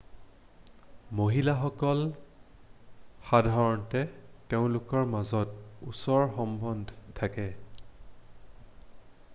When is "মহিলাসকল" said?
1.17-1.99